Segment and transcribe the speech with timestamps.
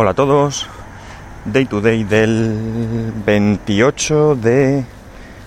[0.00, 0.64] Hola a todos.
[1.44, 4.84] Day to day del 28 de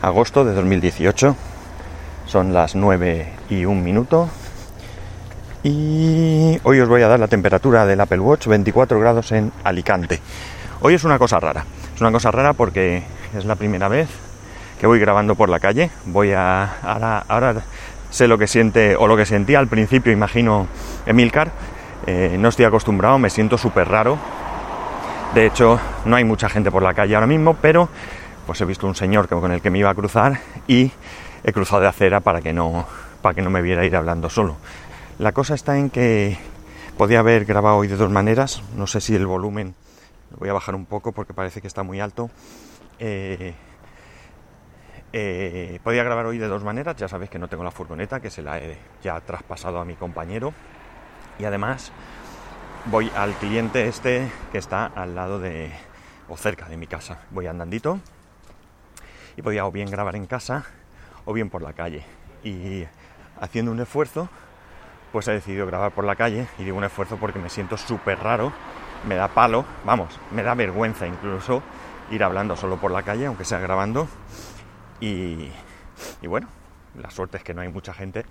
[0.01, 1.37] agosto de 2018.
[2.25, 4.27] Son las 9 y un minuto.
[5.63, 10.19] Y hoy os voy a dar la temperatura del Apple Watch, 24 grados en Alicante.
[10.81, 11.63] Hoy es una cosa rara.
[11.95, 14.09] Es una cosa rara porque es la primera vez
[14.81, 15.91] que voy grabando por la calle.
[16.07, 16.75] Voy a.
[16.83, 17.55] Ahora, ahora
[18.09, 20.67] sé lo que siente o lo que sentía al principio, imagino,
[21.05, 21.51] Emilcar.
[22.05, 24.40] Eh, no estoy acostumbrado, me siento súper raro.
[25.33, 27.87] De hecho, no hay mucha gente por la calle ahora mismo, pero
[28.45, 30.91] pues he visto un señor con el que me iba a cruzar y
[31.41, 32.85] he cruzado de acera para que no,
[33.21, 34.57] para que no me viera ir hablando solo.
[35.19, 36.37] La cosa está en que
[36.97, 38.61] podía haber grabado hoy de dos maneras.
[38.75, 39.73] No sé si el volumen
[40.31, 42.29] lo voy a bajar un poco porque parece que está muy alto.
[42.99, 43.53] Eh,
[45.13, 46.97] eh, podía grabar hoy de dos maneras.
[46.97, 49.95] Ya sabéis que no tengo la furgoneta, que se la he ya traspasado a mi
[49.95, 50.53] compañero.
[51.39, 51.93] Y además
[52.85, 55.71] voy al cliente este que está al lado de
[56.29, 57.19] o cerca de mi casa.
[57.31, 57.99] Voy andandito
[59.35, 60.65] y podía o bien grabar en casa
[61.25, 62.03] o bien por la calle.
[62.43, 62.85] Y
[63.39, 64.29] haciendo un esfuerzo,
[65.11, 68.19] pues he decidido grabar por la calle y digo un esfuerzo porque me siento súper
[68.19, 68.51] raro,
[69.07, 71.61] me da palo, vamos, me da vergüenza incluso
[72.09, 74.07] ir hablando solo por la calle, aunque sea grabando.
[74.99, 75.51] Y,
[76.21, 76.47] y bueno,
[76.99, 78.25] la suerte es que no hay mucha gente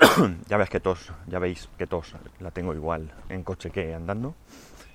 [0.48, 4.34] ya ves que tos, ya veis que tos la tengo igual en coche que andando.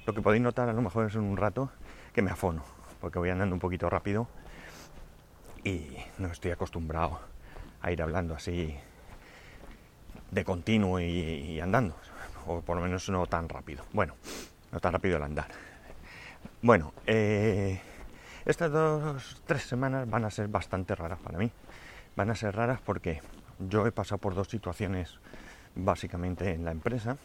[0.06, 1.70] Lo que podéis notar a lo mejor es en un rato
[2.14, 2.64] que me afono,
[3.00, 4.28] porque voy andando un poquito rápido
[5.64, 7.20] y no estoy acostumbrado
[7.82, 8.76] a ir hablando así
[10.32, 11.96] de continuo y, andando,
[12.46, 13.84] o por lo menos no tan rápido.
[13.94, 14.16] Bueno,
[14.72, 15.48] no tan rápido el andar.
[16.62, 17.80] Bueno, eh,
[18.46, 21.52] estas dos, tres semanas van a ser bastante raras para mí.
[22.16, 23.22] Van a ser raras porque
[23.60, 25.20] yo he pasado por dos situaciones
[25.76, 27.18] básicamente en la empresa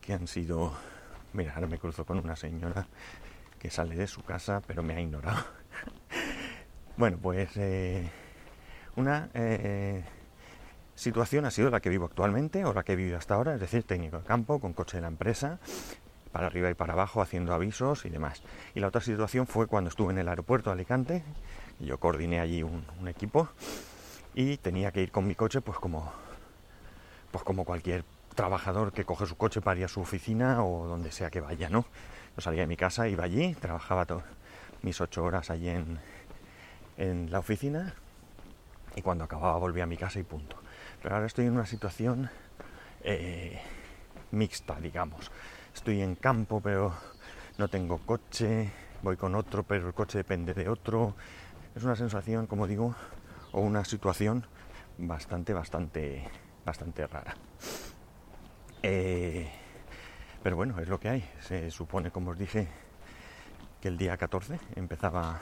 [0.00, 0.72] que han sido,
[1.32, 2.86] mira, ahora me cruzo con una señora
[3.58, 5.44] que sale de su casa pero me ha ignorado.
[6.96, 8.10] bueno, pues eh,
[8.96, 10.04] una eh,
[10.94, 13.60] situación ha sido la que vivo actualmente o la que he vivido hasta ahora, es
[13.60, 15.58] decir, técnico de campo con coche de la empresa
[16.32, 18.42] para arriba y para abajo haciendo avisos y demás.
[18.74, 21.22] Y la otra situación fue cuando estuve en el aeropuerto de Alicante,
[21.78, 23.48] y yo coordiné allí un, un equipo
[24.34, 26.12] y tenía que ir con mi coche pues como
[27.30, 31.12] pues como cualquier trabajador que coge su coche para ir a su oficina o donde
[31.12, 31.84] sea que vaya, ¿no?
[32.38, 34.06] Salía de mi casa, iba allí, trabajaba
[34.82, 35.98] mis ocho horas allí en,
[36.96, 37.94] en la oficina
[38.96, 40.56] y cuando acababa volvía a mi casa y punto.
[41.02, 42.30] Pero ahora estoy en una situación
[43.02, 43.60] eh,
[44.30, 45.30] mixta, digamos.
[45.74, 46.94] Estoy en campo, pero
[47.58, 48.70] no tengo coche,
[49.02, 51.14] voy con otro, pero el coche depende de otro.
[51.74, 52.94] Es una sensación, como digo,
[53.54, 54.44] o una situación
[54.98, 56.24] bastante, bastante,
[56.64, 57.34] bastante rara.
[58.82, 59.48] Eh,
[60.42, 61.30] pero bueno, es lo que hay.
[61.40, 62.68] Se supone, como os dije,
[63.80, 65.40] que el día 14 empezaba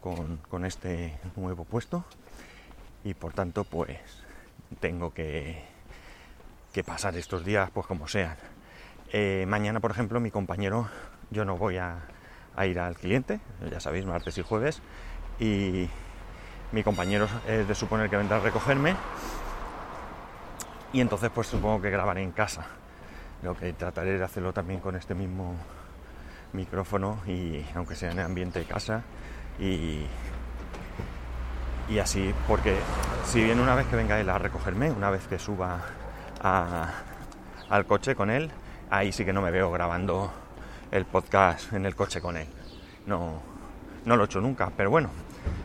[0.00, 2.04] con, este nuevo puesto
[3.04, 3.98] y por tanto pues
[4.80, 5.64] tengo que,
[6.74, 8.36] que pasar estos días pues como sean.
[9.12, 10.88] Eh, mañana, por ejemplo, mi compañero,
[11.30, 12.00] yo no voy a,
[12.56, 14.82] a ir al cliente, ya sabéis, martes y jueves,
[15.38, 15.88] y,
[16.72, 18.96] mi compañero es de suponer que vendrá a recogerme
[20.92, 22.66] y entonces pues supongo que grabaré en casa.
[23.42, 25.54] Lo que trataré de hacerlo también con este mismo
[26.52, 29.02] micrófono y aunque sea en el ambiente de casa
[29.58, 30.06] y,
[31.88, 32.76] y así porque
[33.24, 35.80] si bien una vez que venga él a recogerme, una vez que suba
[37.70, 38.50] al coche con él,
[38.90, 40.32] ahí sí que no me veo grabando
[40.90, 42.46] el podcast en el coche con él.
[43.06, 43.42] No,
[44.04, 45.10] no lo he hecho nunca, pero bueno,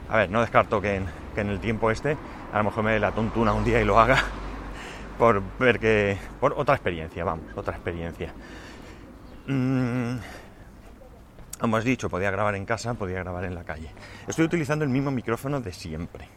[0.10, 2.18] a ver, no descarto que en, el tiempo este
[2.52, 4.18] a lo mejor me dé la tontuna un día y lo haga
[5.18, 6.18] por ver que.
[6.40, 8.34] por otra experiencia, vamos, otra experiencia.
[9.48, 10.18] Mm,
[11.60, 13.92] como has dicho, podía grabar en casa, podía grabar en la calle.
[14.28, 16.28] Estoy utilizando el mismo micrófono de siempre.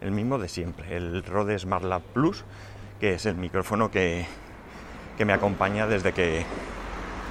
[0.00, 2.44] El mismo de siempre, el Rode SmartLab Plus,
[3.00, 4.26] que es el micrófono que,
[5.16, 6.44] que me acompaña desde que,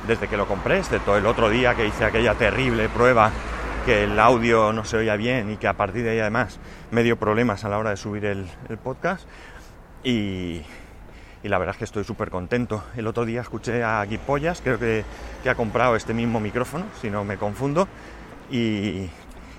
[0.06, 3.32] desde que lo compré, excepto el otro día que hice aquella terrible prueba
[3.88, 6.60] que el audio no se oía bien y que a partir de ahí además
[6.92, 8.46] me dio problemas a la hora de subir el,
[8.84, 9.26] podcast.
[10.04, 10.62] Y,
[11.44, 12.84] la verdad es que estoy súper contento.
[12.98, 15.06] El otro día escuché a Guipollas, creo que,
[15.50, 17.88] ha comprado este mismo micrófono, si no me confundo,
[18.52, 19.10] y,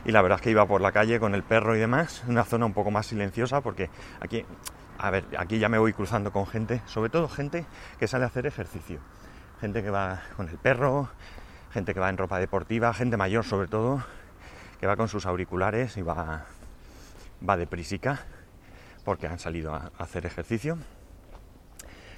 [0.04, 2.66] la verdad es que iba por la calle con el perro y demás, una zona
[2.66, 3.88] un poco más silenciosa porque
[4.20, 4.44] aquí,
[4.98, 7.64] a ver, aquí ya me voy cruzando con gente, sobre todo gente
[7.98, 8.98] que sale a hacer ejercicio,
[9.58, 11.08] gente que va con el perro,
[11.72, 14.04] gente que va en ropa deportiva, gente mayor sobre todo,
[14.80, 16.46] que va con sus auriculares y va,
[17.48, 18.20] va de prisica
[19.04, 20.78] porque han salido a, hacer ejercicio.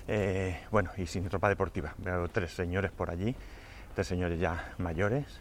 [0.09, 1.95] Eh, bueno, y sin ropa deportiva.
[1.99, 3.35] Veo tres señores por allí,
[3.95, 5.41] tres señores ya mayores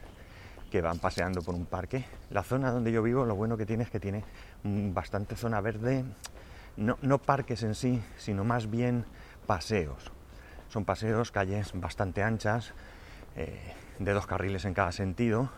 [0.69, 2.05] que van paseando por un parque.
[2.29, 4.23] La zona donde yo vivo, lo bueno que tiene es que tiene
[4.63, 6.05] bastante zona verde,
[6.77, 9.05] no, no parques en sí, sino más bien
[9.47, 10.11] paseos.
[10.69, 12.73] Son paseos, calles bastante anchas,
[13.35, 15.49] eh, de dos carriles en cada sentido,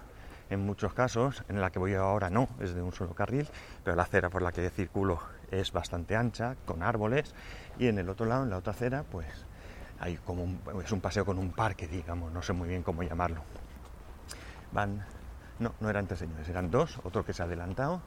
[0.52, 3.48] en muchos casos, en la que voy ahora no, es de un solo carril,
[3.84, 5.20] pero la acera por la que circulo
[5.50, 7.34] es bastante ancha, con árboles,
[7.80, 9.28] y en el otro lado, en la otra acera, pues
[10.00, 13.02] hay como un, es un paseo con un parque, digamos, no sé muy bien cómo
[13.02, 13.44] llamarlo.
[14.74, 15.06] Van,
[15.60, 18.02] no, no eran tres señores, eran dos, otro que se ha adelantado,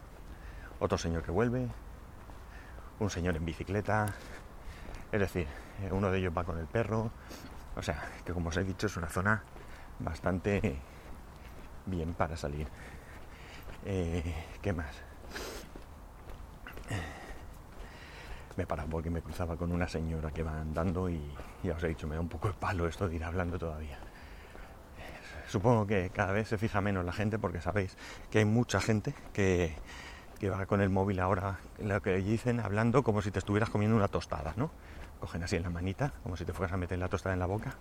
[0.80, 1.66] otro señor que vuelve,
[2.98, 4.12] un señor en bicicleta,
[5.10, 5.46] es decir,
[5.82, 7.10] eh, uno de ellos va con el perro,
[7.74, 9.42] o sea, que como os he dicho es una zona
[9.98, 10.78] bastante
[11.86, 12.66] bien para salir.
[13.84, 14.22] Eh,
[14.62, 15.02] ¿Qué más?
[18.56, 21.20] me he parado porque me cruzaba con una señora que va andando y
[21.62, 23.98] ya os he dicho, me da un poco de palo esto de ir hablando todavía.
[25.48, 27.96] Supongo que cada vez se fija menos la gente porque sabéis
[28.30, 29.74] que hay mucha gente que,
[30.38, 33.96] que va con el móvil ahora, lo que dicen, hablando como si te estuvieras comiendo
[33.96, 34.70] una tostada, ¿no?
[35.20, 37.46] Cogen así en la manita, como si te fueras a meter la tostada en la
[37.46, 37.76] boca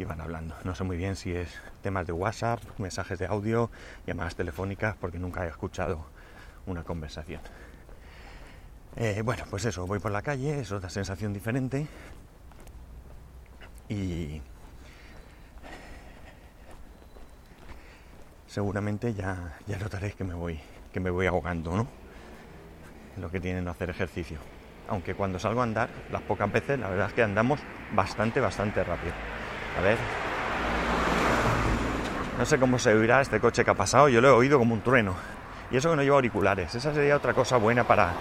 [0.00, 0.54] y van hablando.
[0.64, 3.70] No sé muy bien si es temas de WhatsApp, mensajes de audio,
[4.06, 6.06] llamadas telefónicas, porque nunca he escuchado
[6.64, 7.42] una conversación.
[8.96, 11.86] Eh, bueno, pues eso, voy por la calle, es otra sensación diferente.
[13.90, 14.40] Y
[18.46, 20.58] seguramente ya, ya notaréis que me voy,
[20.94, 21.86] que me voy ahogando, ¿no?
[23.18, 24.38] Lo que tiene no hacer ejercicio.
[24.88, 27.60] Aunque cuando salgo a andar, las pocas veces, la verdad es que andamos
[27.92, 29.12] bastante, bastante rápido.
[29.78, 29.98] A ver.
[32.38, 34.74] No sé cómo se oirá este coche que ha pasado, yo lo he oído como
[34.74, 35.14] un trueno.
[35.70, 36.74] Y eso que no llevo auriculares.
[36.74, 38.12] Esa sería otra cosa buena para,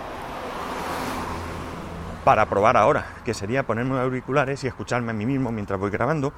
[2.24, 6.34] para probar ahora, que sería ponerme auriculares y escucharme a mí mismo mientras voy grabando.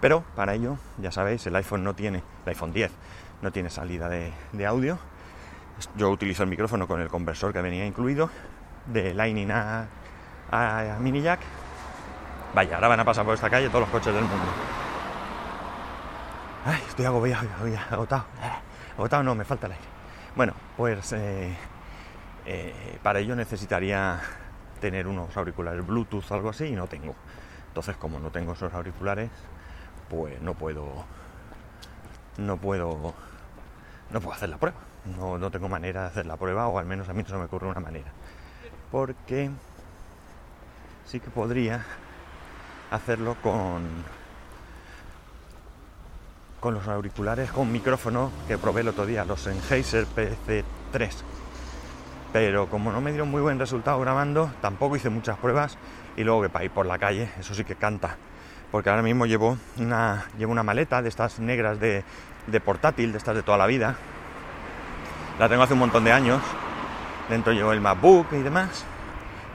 [0.00, 2.90] Pero para ello, ya sabéis, el iPhone no tiene, el iPhone 10
[3.42, 4.98] no tiene salida de, audio.
[5.96, 8.30] Yo utilizo el micrófono con el conversor que venía incluido,
[8.86, 9.86] de Lightning a,
[11.00, 11.40] mini jack.
[12.54, 14.46] Vaya, ahora van a pasar por esta calle todos los coches del mundo.
[16.64, 17.48] Ay, estoy agobiado,
[17.90, 18.24] agotado.
[18.96, 19.84] Agotado no, me falta el aire.
[20.34, 21.56] Bueno, pues eh,
[22.46, 24.20] eh, para ello necesitaría
[24.80, 27.14] tener unos auriculares Bluetooth o algo así y no tengo.
[27.68, 29.30] Entonces, como no tengo esos auriculares,
[30.08, 31.04] pues no puedo
[32.36, 33.14] no puedo
[34.10, 34.78] no puedo hacer la prueba.
[35.16, 37.36] No, no tengo manera de hacer la prueba, o al menos a mí no se
[37.36, 38.10] me ocurre una manera.
[38.90, 39.50] Porque
[41.06, 41.84] sí que podría
[42.90, 43.88] hacerlo con
[46.60, 51.10] con los auriculares con micrófono que probé el otro día, los Sennheiser PC3
[52.32, 55.76] pero como no me dieron muy buen resultado grabando, tampoco hice muchas pruebas
[56.16, 58.16] y luego que para ir por la calle, eso sí que canta,
[58.70, 62.04] porque ahora mismo llevo una, llevo una maleta de estas negras de,
[62.64, 63.96] portátil, de estas de toda la vida,
[65.38, 66.40] la tengo hace un montón de años,
[67.28, 68.84] dentro llevo el MacBook y demás,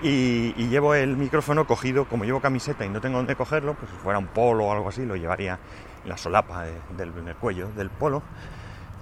[0.02, 3.98] y, llevo el micrófono cogido, como llevo camiseta y no tengo dónde cogerlo, pues si
[3.98, 5.60] fuera un polo o algo así, lo llevaría
[6.04, 6.66] en la solapa
[6.98, 8.22] del, cuello del polo,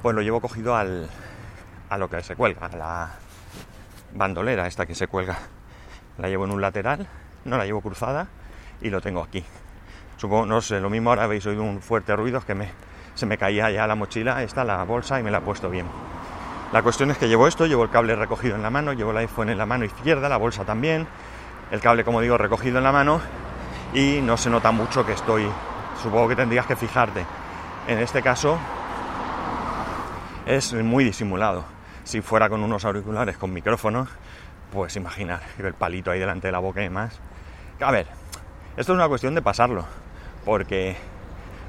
[0.01, 1.10] pues lo llevo cogido al,
[1.90, 3.12] a lo que se cuelga, a la,
[4.13, 5.38] bandolera esta que se cuelga.
[6.18, 7.07] La llevo en un lateral,
[7.45, 8.28] no la llevo cruzada
[8.81, 9.44] y lo tengo aquí.
[10.18, 12.56] Supongo, no sé, lo mismo ahora habéis oído un fuerte ruido, es que
[13.16, 15.88] se me caía ya la mochila, esta, la bolsa y me la he puesto bien.
[16.73, 19.18] La cuestión es que llevo esto, llevo el cable recogido en la mano, llevo el
[19.18, 21.07] iPhone en la mano izquierda, la bolsa también,
[21.69, 23.21] el cable, como digo, recogido en la mano
[23.94, 25.47] y no se nota mucho que estoy,
[26.01, 27.27] supongo que tendrías que fijarte.
[27.87, 28.57] En este caso
[30.47, 31.63] es muy disimulado
[32.06, 34.09] si fuera con unos auriculares con micrófonos,
[34.71, 37.19] pues imaginar el palito ahí delante de la boca y demás.
[37.81, 38.07] A ver,
[38.77, 39.85] esto es una cuestión de pasarlo,
[40.44, 40.95] porque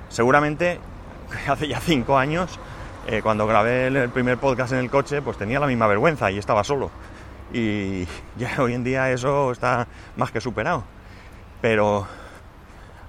[0.08, 0.80] seguramente
[1.46, 2.58] hace ya cinco años,
[3.06, 6.38] eh, cuando grabé el primer podcast en el coche, pues tenía la misma vergüenza y
[6.38, 6.90] estaba solo.
[7.52, 8.06] Y
[8.36, 10.84] ya hoy en día eso está más que superado.
[11.60, 12.06] Pero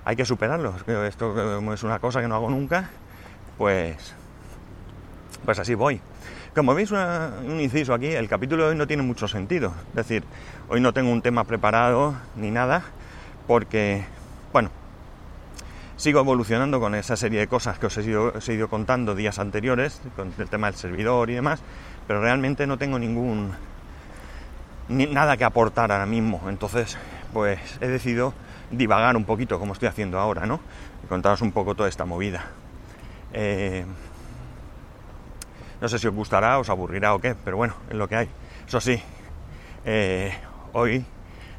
[0.05, 0.75] hay que superarlo.
[1.05, 2.89] Esto es una cosa que no hago nunca,
[3.57, 4.13] pues,
[5.43, 5.99] pues así voy.
[6.53, 9.73] Como veis, un inciso aquí, el capítulo de hoy no tiene mucho sentido.
[9.89, 10.23] Es decir,
[10.69, 12.83] hoy no tengo un tema preparado ni nada,
[13.45, 14.05] porque,
[15.97, 18.03] sigo evolucionando con esa serie de cosas que os he
[18.53, 21.61] ido, contando días anteriores, con el tema del servidor y demás,
[22.07, 23.53] pero realmente no tengo ningún
[24.87, 26.41] nada que aportar ahora mismo.
[26.47, 26.97] Entonces,
[27.33, 28.33] pues he decidido
[28.71, 30.59] divagar un poquito como estoy haciendo ahora, ¿no?
[31.03, 32.45] Y contaros un poco toda esta movida.
[33.33, 33.85] Eh,
[35.81, 38.29] no sé si os gustará, os aburrirá o qué, pero bueno, es lo que hay.
[38.67, 39.01] Eso sí,
[39.85, 40.33] eh,
[40.73, 41.05] hoy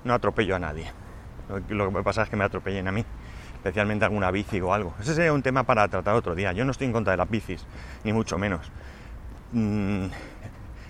[0.05, 0.91] no atropello a nadie.
[1.69, 3.05] Lo que pasa es que me atropellen a mí,
[3.67, 4.95] especialmente alguna bici o algo.
[5.01, 6.53] Ese sería un tema para tratar otro día.
[6.53, 7.67] Yo no estoy en contra de las bicis,
[8.05, 8.71] ni mucho menos.
[9.53, 10.07] Mm,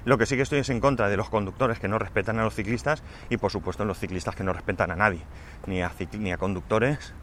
[0.04, 2.44] lo que sí que estoy es en contra de los conductores que no respetan a
[2.44, 5.22] los ciclistas y por supuesto los ciclistas que no respetan a nadie,
[5.66, 7.14] ni a, ni a conductores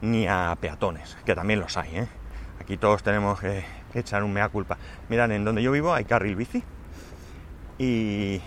[0.00, 1.96] ni a peatones, que también los hay.
[1.96, 2.08] ¿eh?
[2.60, 3.64] Aquí todos tenemos que,
[3.94, 4.78] echar un mea culpa.
[5.08, 6.62] Mirad, en donde yo vivo hay carril bici
[7.78, 8.40] y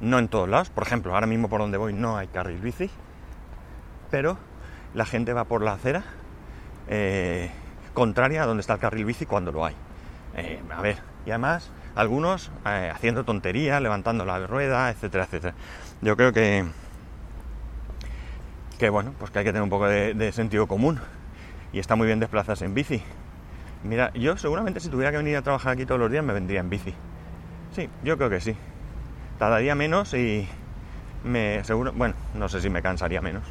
[0.00, 0.70] no en todos lados.
[0.70, 2.90] Por ejemplo, ahora mismo por donde voy no hay carril bici,
[4.10, 4.38] pero
[4.94, 6.04] la gente va por la acera
[6.88, 7.50] eh,
[7.94, 9.74] contraria a donde está el carril bici cuando lo hay.
[10.36, 15.54] Eh, a ver, y además algunos eh, haciendo tonterías, levantando la rueda, etcétera, etcétera.
[16.00, 16.64] Yo creo que,
[18.78, 20.98] que bueno, pues que hay que tener un poco de, sentido común
[21.72, 23.02] y está muy bien desplazarse en bici.
[23.84, 26.60] Mira, yo seguramente si tuviera que venir a trabajar aquí todos los días me vendría
[26.60, 26.94] en bici.
[27.74, 28.56] Sí, yo creo que sí.
[29.38, 30.48] Tardaría menos y
[31.24, 33.42] me seguro, bueno, no sé si me cansaría menos.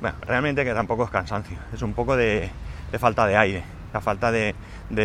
[0.00, 2.50] Bueno, realmente que tampoco es cansancio, es un poco de,
[2.98, 4.54] falta de aire, la falta de,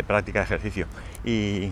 [0.05, 0.87] práctica de ejercicio.
[1.23, 1.71] Y,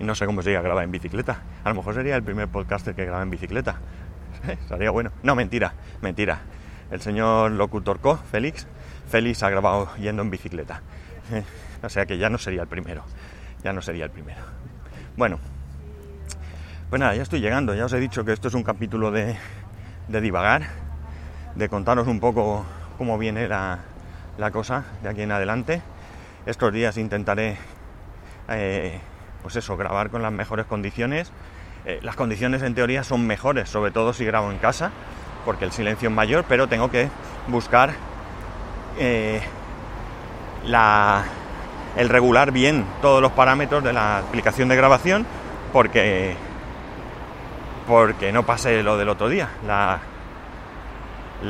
[0.00, 1.40] no sé cómo sería grabar en bicicleta.
[1.62, 3.76] A lo mejor sería el primer podcaster que graba en bicicleta.
[4.46, 5.12] Estaría bueno.
[5.22, 5.72] No, mentira,
[6.02, 6.40] mentira.
[6.90, 8.66] El señor locutor co, Félix,
[9.08, 10.82] Félix ha grabado yendo en bicicleta.
[11.82, 13.04] O sea que ya no sería el primero.
[13.62, 14.40] Ya no sería el primero.
[15.18, 15.38] Bueno,
[16.88, 17.74] pues nada, ya estoy llegando.
[17.74, 19.36] Ya os he dicho que esto es un capítulo de
[20.08, 20.62] divagar,
[21.54, 22.64] de contaros un poco
[22.98, 23.80] cómo viene la,
[24.38, 25.82] la, cosa de aquí en adelante.
[26.46, 27.56] Estos días intentaré
[28.48, 29.00] eh,
[29.42, 31.30] pues eso, grabar con las mejores condiciones.
[31.84, 34.90] Eh, las condiciones en teoría son mejores, sobre todo si grabo en casa,
[35.44, 37.08] porque el silencio es mayor, pero tengo que
[37.48, 37.92] buscar
[38.98, 39.42] eh,
[40.64, 41.24] la,
[41.96, 45.26] el regular bien todos los parámetros de la aplicación de grabación,
[45.72, 46.36] porque,
[47.86, 50.00] porque no pase lo del otro día, la,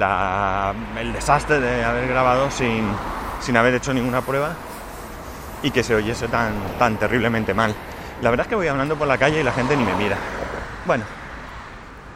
[0.02, 2.84] el desastre de haber grabado sin,
[3.40, 4.54] sin haber hecho ninguna prueba
[5.62, 7.74] y que se oyese tan, tan terriblemente mal.
[8.22, 10.16] La verdad es que voy hablando por la calle y la gente ni me mira.
[10.86, 11.04] Bueno,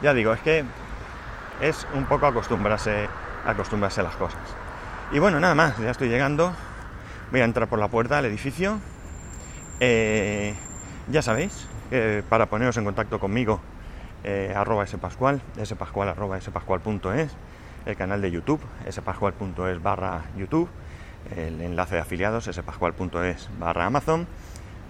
[0.01, 0.63] ya digo, es que
[1.61, 3.07] es un poco acostumbrarse,
[3.45, 4.41] acostumbrarse a las cosas.
[5.11, 6.53] Y bueno, nada más, ya estoy llegando.
[7.31, 8.79] Voy a entrar por la puerta del edificio.
[9.79, 10.53] Eh,
[11.07, 11.67] ya sabéis,
[12.29, 13.59] para poneros en contacto conmigo,
[14.23, 17.31] eh, arroba spascual, spascual arroba spascual.es,
[17.89, 20.69] el canal de YouTube, spascual.es barra YouTube
[21.35, 24.27] el enlace de afiliados, spascual.es barra Amazon.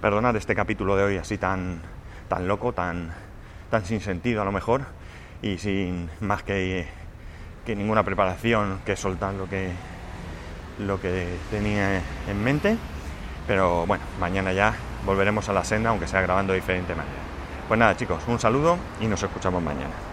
[0.02, 1.82] Perdonad este capítulo de hoy así tan,
[2.28, 3.12] tan loco, tan,
[3.70, 4.82] tan sin sentido a lo mejor,
[5.42, 6.88] y sin más que,
[7.66, 9.72] que ninguna preparación que soltar lo que,
[10.80, 12.78] lo que tenía en mente.
[13.48, 14.76] Pero bueno, mañana ya
[15.06, 17.20] volveremos a la senda, aunque sea grabando de diferente manera.
[17.68, 20.09] Pues nada chicos, un saludo y nos escuchamos mañana.